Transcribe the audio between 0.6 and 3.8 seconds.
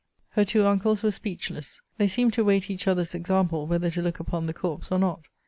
uncles were speechless. They seemed to wait each other's example,